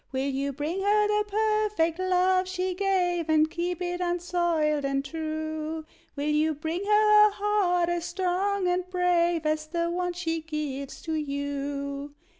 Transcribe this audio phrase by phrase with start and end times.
[0.11, 5.85] Will you bring her the perfect love she gave, And keep it unsoiled and true?
[6.15, 11.03] Will you bring her a heart as strong and brave As the one she gives
[11.03, 12.15] to you?